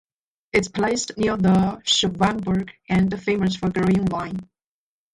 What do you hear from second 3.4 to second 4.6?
for growing wine.